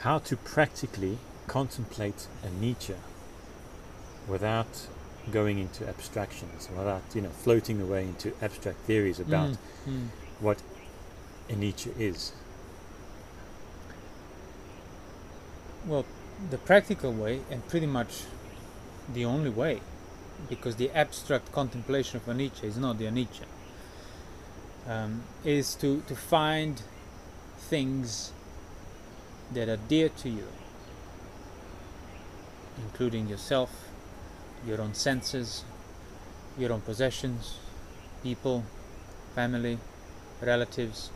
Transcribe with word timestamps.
how 0.00 0.18
to 0.18 0.36
practically 0.36 1.18
contemplate 1.46 2.26
anicca 2.44 2.96
without 4.28 4.86
going 5.30 5.58
into 5.58 5.86
abstractions, 5.88 6.68
without 6.76 7.02
you 7.14 7.22
know 7.22 7.30
floating 7.30 7.80
away 7.80 8.04
into 8.04 8.32
abstract 8.42 8.78
theories 8.80 9.20
about 9.20 9.50
Mm, 9.50 9.58
mm. 9.88 10.08
what 10.40 10.62
anicca 11.48 11.98
is. 11.98 12.32
Well, 15.86 16.04
the 16.50 16.58
practical 16.58 17.12
way, 17.12 17.40
and 17.50 17.66
pretty 17.68 17.86
much 17.86 18.24
the 19.12 19.24
only 19.24 19.50
way, 19.50 19.80
because 20.48 20.76
the 20.76 20.90
abstract 20.90 21.52
contemplation 21.52 22.16
of 22.18 22.24
anicca 22.26 22.64
is 22.64 22.76
not 22.78 22.98
the 22.98 23.06
anicca, 23.06 23.46
um, 24.86 25.22
is 25.44 25.74
to, 25.76 26.02
to 26.02 26.14
find 26.16 26.82
things 27.58 28.32
that 29.52 29.68
are 29.68 29.78
dear 29.88 30.08
to 30.08 30.28
you, 30.28 30.46
including 32.78 33.28
yourself, 33.28 33.88
your 34.66 34.80
own 34.80 34.94
senses, 34.94 35.64
your 36.58 36.72
own 36.72 36.80
possessions, 36.80 37.58
people, 38.22 38.64
family, 39.34 39.78
relatives, 40.40 41.10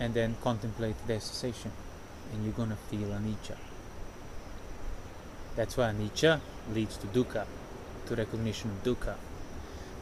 and 0.00 0.14
then 0.14 0.36
contemplate 0.42 0.96
their 1.06 1.20
cessation, 1.20 1.70
and 2.32 2.44
you're 2.44 2.52
gonna 2.52 2.76
feel 2.90 3.08
anicca. 3.08 3.56
That's 5.56 5.76
why 5.76 5.92
anicca 5.92 6.40
leads 6.72 6.96
to 6.98 7.06
dukkha, 7.08 7.44
to 8.06 8.16
recognition 8.16 8.70
of 8.70 8.82
dukkha. 8.82 9.14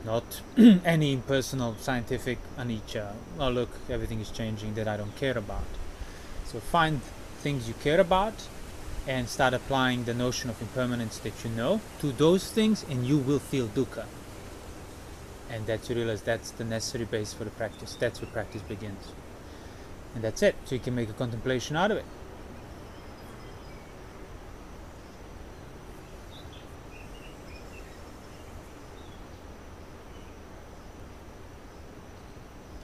Not 0.04 0.40
any 0.84 1.12
impersonal 1.12 1.76
scientific 1.78 2.38
anicca. 2.58 3.12
Oh, 3.38 3.50
look, 3.50 3.70
everything 3.88 4.20
is 4.20 4.30
changing 4.30 4.74
that 4.74 4.88
I 4.88 4.96
don't 4.96 5.14
care 5.16 5.36
about. 5.36 5.64
So 6.46 6.58
find 6.58 7.00
things 7.42 7.66
you 7.66 7.74
care 7.82 8.00
about 8.00 8.34
and 9.06 9.28
start 9.28 9.52
applying 9.52 10.04
the 10.04 10.14
notion 10.14 10.48
of 10.48 10.60
impermanence 10.62 11.18
that 11.18 11.44
you 11.44 11.50
know 11.50 11.80
to 12.00 12.12
those 12.12 12.50
things, 12.50 12.84
and 12.88 13.04
you 13.04 13.18
will 13.18 13.40
feel 13.40 13.66
dukkha. 13.66 14.04
And 15.50 15.66
that 15.66 15.88
you 15.88 15.96
realize 15.96 16.22
that's 16.22 16.52
the 16.52 16.64
necessary 16.64 17.04
base 17.04 17.32
for 17.34 17.44
the 17.44 17.50
practice. 17.50 17.96
That's 17.98 18.22
where 18.22 18.30
practice 18.30 18.62
begins. 18.62 19.12
And 20.14 20.22
that's 20.22 20.42
it. 20.42 20.54
So 20.64 20.76
you 20.76 20.80
can 20.80 20.94
make 20.94 21.10
a 21.10 21.12
contemplation 21.12 21.76
out 21.76 21.90
of 21.90 21.98
it. 21.98 22.04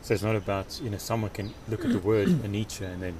So 0.03 0.15
it's 0.15 0.23
not 0.23 0.37
about 0.37 0.81
you 0.83 0.89
know 0.89 0.97
someone 0.97 1.31
can 1.31 1.53
look 1.69 1.85
at 1.85 1.93
the 1.93 1.99
word 1.99 2.29
anicca 2.47 2.95
and 2.95 3.03
then 3.03 3.15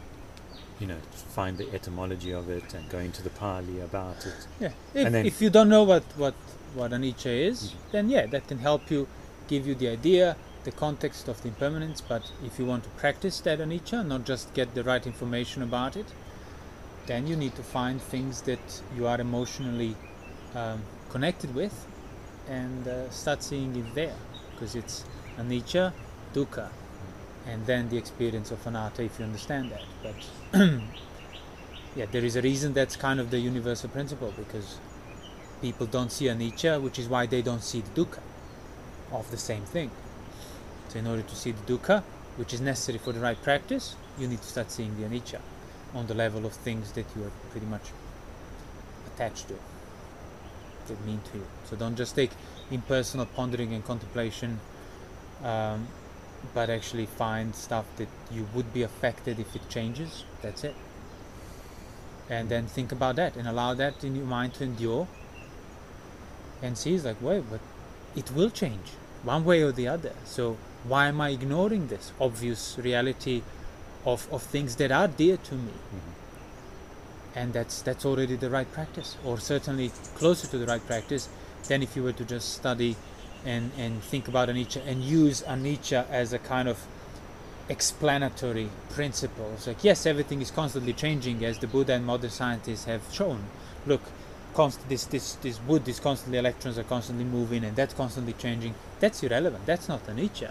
you 0.81 0.87
know 0.87 0.99
find 1.35 1.59
the 1.59 1.73
etymology 1.75 2.33
of 2.33 2.49
it 2.49 2.75
and 2.75 2.89
go 2.89 2.99
into 2.99 3.23
the 3.23 3.31
Pali 3.31 3.81
about 3.81 4.25
it. 4.27 4.47
Yeah. 4.61 4.73
If, 4.95 5.07
And 5.07 5.15
then- 5.15 5.27
if 5.27 5.41
you 5.43 5.51
don't 5.51 5.69
know 5.69 5.83
what 5.85 6.05
what 6.17 6.35
what 6.75 6.91
anicca 6.93 7.33
is, 7.51 7.59
Mhm. 7.63 7.75
then 7.93 8.11
yeah, 8.11 8.27
that 8.27 8.47
can 8.49 8.59
help 8.59 8.91
you 8.91 9.09
give 9.49 9.67
you 9.67 9.75
the 9.75 9.89
idea, 9.89 10.37
the 10.65 10.73
context 10.73 11.29
of 11.29 11.41
the 11.43 11.49
impermanence. 11.49 12.01
But 12.01 12.23
if 12.45 12.59
you 12.59 12.67
want 12.67 12.85
to 12.85 12.91
practice 12.91 13.41
that 13.41 13.59
anicca, 13.61 14.07
not 14.07 14.25
just 14.25 14.53
get 14.55 14.75
the 14.75 14.83
right 14.85 15.05
information 15.07 15.63
about 15.63 15.97
it, 15.97 16.07
then 17.07 17.27
you 17.27 17.37
need 17.37 17.55
to 17.57 17.63
find 17.63 18.01
things 18.03 18.43
that 18.43 18.83
you 18.97 19.07
are 19.07 19.21
emotionally 19.21 19.97
um, 20.55 20.83
connected 21.11 21.55
with, 21.55 21.87
and 22.49 22.87
uh, 22.87 23.11
start 23.11 23.43
seeing 23.43 23.75
it 23.77 23.95
there, 23.95 24.15
because 24.53 24.75
it's 24.75 25.05
anicca, 25.39 25.93
dukkha, 26.35 26.69
and 27.49 27.65
then 27.67 27.89
the 27.89 27.97
experience 27.97 28.51
of 28.51 28.65
anatta 28.67 29.03
if 29.03 29.19
you 29.19 29.25
understand 29.25 29.73
that. 29.73 29.85
But 30.03 30.61
yeah, 31.97 32.07
there 32.13 32.25
is 32.25 32.37
a 32.37 32.43
reason 32.43 32.75
that's 32.75 32.95
kind 32.97 33.19
of 33.19 33.31
the 33.31 33.39
universal 33.39 33.89
principle 33.89 34.33
because 34.37 34.79
people 35.61 35.87
don't 35.87 36.13
see 36.13 36.27
anicca, 36.27 36.81
which 36.81 36.99
is 36.99 37.09
why 37.09 37.27
they 37.27 37.43
don't 37.43 37.65
see 37.65 37.81
the 37.81 38.05
dukkha 38.05 38.21
of 39.13 39.31
the 39.31 39.39
same 39.39 39.63
thing. 39.63 39.91
So, 40.89 40.99
in 40.99 41.07
order 41.07 41.23
to 41.23 41.37
see 41.37 41.53
the 41.53 41.73
dukkha, 41.73 42.03
which 42.37 42.53
is 42.53 42.61
necessary 42.61 42.99
for 42.99 43.13
the 43.13 43.21
right 43.21 43.41
practice, 43.43 43.97
you 44.19 44.29
need 44.29 44.41
to 44.41 44.49
start 44.49 44.71
seeing 44.71 44.99
the 45.01 45.07
anicca 45.07 45.41
on 45.95 46.07
the 46.07 46.15
level 46.15 46.45
of 46.45 46.53
things 46.53 46.93
that 46.93 47.07
you 47.17 47.25
are 47.25 47.33
pretty 47.51 47.67
much 47.67 47.91
attached 49.15 49.49
to, 49.49 49.55
that 50.87 51.05
mean 51.07 51.21
to 51.33 51.39
you. 51.39 51.47
So, 51.65 51.77
don't 51.77 51.97
just 51.97 52.15
take 52.15 52.31
impersonal 52.71 53.27
pondering 53.27 53.73
and 53.73 53.85
contemplation, 53.85 54.61
um, 55.43 55.89
but 56.55 56.71
actually 56.71 57.07
find 57.07 57.55
stuff 57.55 57.85
that 57.97 58.09
you 58.31 58.47
would 58.55 58.73
be 58.73 58.83
affected 58.83 59.39
if 59.39 59.55
it 59.55 59.69
changes. 59.69 60.25
That's 60.43 60.65
it. 60.65 60.75
And 62.31 62.49
then 62.49 62.67
think 62.67 62.93
about 62.93 63.17
that 63.17 63.37
and 63.37 63.49
allow 63.49 63.75
that 63.75 64.05
in 64.05 64.15
your 64.15 64.27
mind 64.27 64.55
to 64.55 64.65
endure 64.65 65.09
and 66.61 66.77
see 66.77 66.95
it's 66.95 67.05
like 67.05 67.23
wait 67.23 67.45
but 67.49 67.61
it 68.17 68.31
will 68.33 68.51
change 68.51 68.91
one 69.23 69.45
way 69.45 69.63
or 69.63 69.73
the 69.73 69.89
other. 69.89 70.13
So 70.25 70.57
why 70.85 71.09
am 71.09 71.21
i 71.21 71.31
ignoring 71.31 71.89
this 71.89 72.13
obvious 72.21 72.79
reality 72.79 73.43
of, 74.05 74.29
of 74.33 74.43
things 74.43 74.77
that 74.77 74.93
are 74.93 75.09
dear 75.09 75.37
to 75.37 75.55
me? 75.55 75.73
Mm-hmm. 75.73 77.39
And 77.39 77.53
that's 77.53 77.83
that's 77.83 78.05
already 78.05 78.37
the 78.37 78.51
right 78.51 78.71
practice. 78.73 79.17
Or 79.25 79.39
certainly 79.39 79.93
closer 80.15 80.47
to 80.49 80.59
the 80.59 80.67
right 80.67 80.85
practice 80.87 81.29
than 81.69 81.83
if 81.83 81.97
you 81.97 82.03
were 82.03 82.13
to 82.13 82.25
just 82.25 82.55
study 82.55 82.97
and 83.45 83.71
and 83.79 84.03
think 84.03 84.29
about 84.29 84.49
anicca 84.49 84.81
and 84.87 85.03
use 85.03 85.43
anicca 85.43 86.09
as 86.11 86.33
a 86.33 86.39
kind 86.39 86.69
of 86.69 86.87
explanatory 87.69 88.71
principles. 88.91 89.67
Like, 89.67 89.85
yes, 89.85 90.07
everything 90.07 90.41
is 90.41 90.51
constantly 90.51 90.93
changing, 90.93 91.45
as 91.45 91.59
the 91.59 91.67
Buddha 91.67 91.95
and 91.95 92.05
modern 92.05 92.31
scientists 92.31 92.85
have 92.85 93.03
shown. 93.13 93.45
Look, 93.87 94.01
const- 94.55 94.89
this, 94.89 95.05
this, 95.05 95.35
this 95.35 95.61
wood 95.67 95.87
is 95.87 96.01
constantly, 96.01 96.39
electrons 96.39 96.79
are 96.79 96.85
constantly 96.85 97.25
moving, 97.25 97.65
and 97.65 97.77
that's 97.77 97.95
constantly 97.95 98.33
changing. 98.33 98.75
That's 99.01 99.23
irrelevant. 99.23 99.67
That's 99.67 99.89
not 99.89 100.07
anicca. 100.07 100.51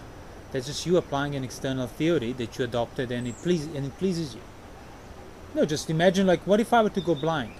That's 0.52 0.66
just 0.66 0.86
you 0.86 0.96
applying 0.96 1.34
an 1.34 1.44
external 1.44 1.86
theory 1.86 2.32
that 2.34 2.58
you 2.58 2.64
adopted, 2.64 3.10
and 3.10 3.26
it 3.26 3.36
please 3.42 3.66
and 3.66 3.86
it 3.86 3.98
pleases 3.98 4.34
you. 4.34 4.40
No, 5.54 5.64
just 5.64 5.90
imagine 5.90 6.26
like, 6.26 6.46
what 6.46 6.60
if 6.60 6.72
I 6.72 6.82
were 6.82 6.90
to 6.90 7.00
go 7.00 7.14
blind? 7.14 7.54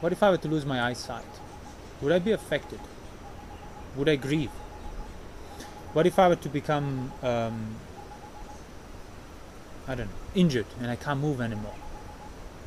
What 0.00 0.12
if 0.12 0.22
I 0.22 0.30
were 0.30 0.36
to 0.36 0.48
lose 0.48 0.66
my 0.66 0.82
eyesight? 0.82 1.24
Would 2.02 2.12
I 2.12 2.18
be 2.18 2.32
affected? 2.32 2.80
Would 3.96 4.08
I 4.08 4.16
grieve? 4.16 4.50
What 5.92 6.06
if 6.06 6.18
I 6.18 6.28
were 6.28 6.36
to 6.36 6.48
become 6.48 7.12
um, 7.22 7.76
I 9.86 9.94
don't 9.94 10.06
know, 10.06 10.12
injured 10.34 10.66
and 10.80 10.90
I 10.90 10.96
can't 10.96 11.20
move 11.20 11.40
anymore. 11.40 11.74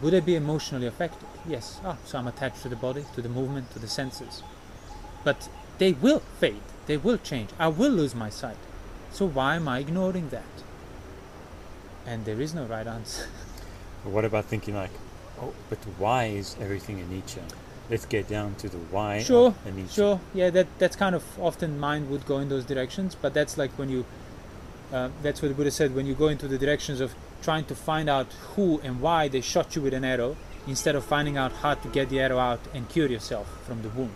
Would 0.01 0.13
I 0.13 0.19
be 0.19 0.35
emotionally 0.35 0.85
affected? 0.85 1.27
Yes. 1.47 1.79
Ah, 1.83 1.97
so 2.05 2.19
I'm 2.19 2.27
attached 2.27 2.61
to 2.61 2.69
the 2.69 2.75
body, 2.75 3.05
to 3.15 3.21
the 3.21 3.29
movement, 3.29 3.71
to 3.71 3.79
the 3.79 3.87
senses. 3.87 4.43
But 5.23 5.49
they 5.79 5.93
will 5.93 6.19
fade. 6.39 6.61
They 6.85 6.97
will 6.97 7.17
change. 7.17 7.49
I 7.57 7.69
will 7.69 7.91
lose 7.91 8.13
my 8.13 8.29
sight. 8.29 8.57
So 9.11 9.25
why 9.25 9.55
am 9.55 9.67
I 9.67 9.79
ignoring 9.79 10.29
that? 10.29 10.43
And 12.05 12.25
there 12.25 12.39
is 12.39 12.53
no 12.53 12.65
right 12.65 12.85
answer. 12.85 13.27
What 14.03 14.23
about 14.23 14.45
thinking 14.45 14.75
like, 14.75 14.91
oh, 15.41 15.53
but 15.69 15.79
why 15.97 16.25
is 16.25 16.55
everything 16.61 16.99
anicca? 16.99 17.41
Let's 17.89 18.05
get 18.05 18.27
down 18.27 18.55
to 18.55 18.69
the 18.69 18.77
why 18.77 19.23
Sure. 19.23 19.55
Sure. 19.95 20.19
Yeah, 20.33 20.49
that 20.49 20.67
that's 20.77 20.95
kind 20.95 21.15
of 21.15 21.23
often 21.39 21.79
mind 21.79 22.09
would 22.09 22.25
go 22.25 22.39
in 22.39 22.49
those 22.49 22.65
directions, 22.65 23.15
but 23.15 23.33
that's 23.33 23.57
like 23.57 23.71
when 23.71 23.89
you 23.89 24.05
uh, 24.91 25.09
that's 25.21 25.41
what 25.41 25.49
the 25.49 25.53
Buddha 25.53 25.71
said 25.71 25.95
when 25.95 26.05
you 26.05 26.13
go 26.13 26.27
into 26.27 26.47
the 26.47 26.57
directions 26.57 27.01
of 27.01 27.13
trying 27.41 27.65
to 27.65 27.75
find 27.75 28.09
out 28.09 28.27
who 28.55 28.79
and 28.81 29.01
why 29.01 29.27
they 29.27 29.41
shot 29.41 29.75
you 29.75 29.81
with 29.81 29.93
an 29.93 30.03
arrow 30.03 30.35
instead 30.65 30.95
of 30.95 31.03
finding 31.03 31.37
out 31.37 31.51
how 31.63 31.73
to 31.73 31.87
get 31.89 32.09
the 32.09 32.19
arrow 32.19 32.37
out 32.37 32.59
and 32.73 32.89
cure 32.89 33.07
yourself 33.07 33.47
from 33.65 33.81
the 33.81 33.89
wound. 33.89 34.11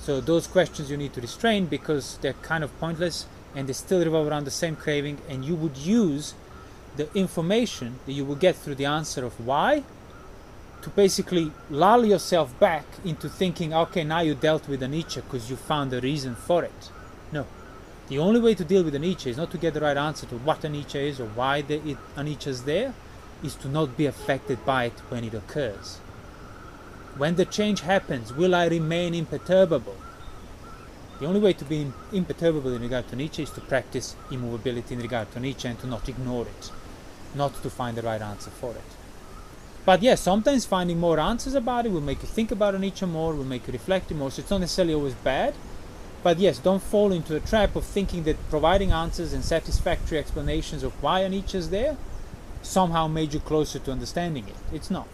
So 0.00 0.20
those 0.20 0.46
questions 0.46 0.90
you 0.90 0.96
need 0.96 1.14
to 1.14 1.20
restrain 1.20 1.66
because 1.66 2.18
they're 2.18 2.34
kind 2.34 2.62
of 2.62 2.76
pointless 2.78 3.26
and 3.54 3.68
they 3.68 3.72
still 3.72 4.04
revolve 4.04 4.28
around 4.28 4.44
the 4.44 4.50
same 4.52 4.76
craving 4.76 5.18
and 5.28 5.44
you 5.44 5.54
would 5.54 5.76
use 5.76 6.34
the 6.96 7.12
information 7.16 7.98
that 8.06 8.12
you 8.12 8.24
will 8.24 8.36
get 8.36 8.56
through 8.56 8.76
the 8.76 8.86
answer 8.86 9.24
of 9.24 9.44
why 9.44 9.82
to 10.86 10.90
basically 10.90 11.50
lull 11.68 12.04
yourself 12.04 12.56
back 12.60 12.86
into 13.04 13.28
thinking 13.28 13.74
okay 13.74 14.04
now 14.04 14.20
you 14.20 14.36
dealt 14.36 14.68
with 14.68 14.80
anicca 14.82 15.16
because 15.16 15.50
you 15.50 15.56
found 15.56 15.92
a 15.92 16.00
reason 16.00 16.36
for 16.36 16.62
it. 16.62 16.90
No. 17.32 17.44
The 18.06 18.20
only 18.20 18.38
way 18.38 18.54
to 18.54 18.64
deal 18.64 18.84
with 18.84 18.94
anicca 18.94 19.26
is 19.26 19.36
not 19.36 19.50
to 19.50 19.58
get 19.58 19.74
the 19.74 19.80
right 19.80 19.96
answer 19.96 20.26
to 20.26 20.36
what 20.36 20.60
anicca 20.60 20.94
is 20.94 21.18
or 21.18 21.26
why 21.26 21.62
the, 21.62 21.74
it, 21.90 21.98
anicca 22.14 22.46
is 22.46 22.62
there, 22.62 22.94
is 23.42 23.56
to 23.56 23.68
not 23.68 23.96
be 23.96 24.06
affected 24.06 24.64
by 24.64 24.84
it 24.84 24.98
when 25.08 25.24
it 25.24 25.34
occurs. 25.34 25.96
When 27.16 27.34
the 27.34 27.46
change 27.46 27.80
happens, 27.80 28.32
will 28.32 28.54
I 28.54 28.68
remain 28.68 29.12
imperturbable? 29.12 29.96
The 31.18 31.26
only 31.26 31.40
way 31.40 31.54
to 31.54 31.64
be 31.64 31.90
imperturbable 32.12 32.72
in 32.76 32.82
regard 32.82 33.08
to 33.08 33.16
anicca 33.16 33.40
is 33.40 33.50
to 33.50 33.60
practice 33.60 34.14
immovability 34.30 34.94
in 34.94 35.00
regard 35.00 35.32
to 35.32 35.40
anicca 35.40 35.64
and 35.64 35.80
to 35.80 35.88
not 35.88 36.08
ignore 36.08 36.46
it, 36.46 36.70
not 37.34 37.60
to 37.60 37.70
find 37.70 37.96
the 37.96 38.02
right 38.02 38.22
answer 38.22 38.50
for 38.50 38.70
it. 38.70 39.05
But 39.86 40.02
yes, 40.02 40.20
sometimes 40.20 40.66
finding 40.66 40.98
more 41.00 41.18
answers 41.20 41.54
about 41.54 41.86
it 41.86 41.92
will 41.92 42.00
make 42.00 42.20
you 42.20 42.28
think 42.28 42.50
about 42.50 42.74
anicca 42.74 43.08
more, 43.08 43.34
will 43.34 43.44
make 43.44 43.68
you 43.68 43.72
reflect 43.72 44.10
more, 44.10 44.30
so 44.32 44.40
it's 44.40 44.50
not 44.50 44.60
necessarily 44.60 44.94
always 44.94 45.14
bad. 45.14 45.54
But 46.24 46.38
yes, 46.40 46.58
don't 46.58 46.82
fall 46.82 47.12
into 47.12 47.32
the 47.32 47.40
trap 47.40 47.76
of 47.76 47.84
thinking 47.84 48.24
that 48.24 48.50
providing 48.50 48.90
answers 48.90 49.32
and 49.32 49.44
satisfactory 49.44 50.18
explanations 50.18 50.82
of 50.82 51.00
why 51.00 51.20
anicca 51.20 51.54
is 51.54 51.70
there 51.70 51.96
somehow 52.62 53.06
made 53.06 53.32
you 53.32 53.38
closer 53.38 53.78
to 53.78 53.92
understanding 53.92 54.48
it. 54.48 54.56
It's 54.74 54.90
not. 54.90 55.06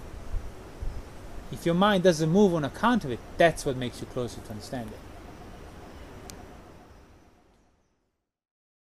if 1.53 1.67
your 1.67 1.75
mind 1.75 2.03
doesn't 2.03 2.31
move 2.31 2.55
on 2.55 2.65
account 2.65 3.05
of 3.05 3.11
it, 3.11 3.21
that's 3.37 3.67
what 3.67 3.77
makes 3.77 4.01
you 4.01 4.07
closer 4.07 4.41
to 4.41 4.51
understanding. 4.51 4.99